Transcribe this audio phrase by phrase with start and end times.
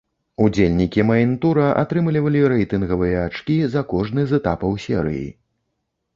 [0.43, 5.25] Удзельнікі мэйн-тура атрымлівалі рэйтынгавыя ачкі за кожны з этапаў серыі.